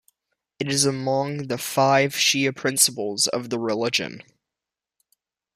[0.57, 4.23] It is among the five Shia Principles of the Religion.